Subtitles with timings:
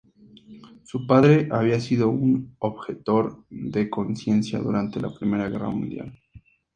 [0.83, 6.19] Su padre había sido un objetor de conciencia durante la Primera Guerra Mundial.